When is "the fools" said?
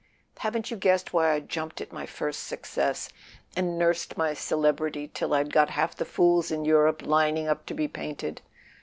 5.95-6.49